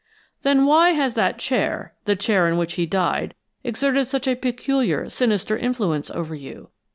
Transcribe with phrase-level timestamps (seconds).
[0.41, 5.11] "Then why has that chair the chair in which he died exerted such a peculiar,
[5.11, 6.71] sinister influence over you?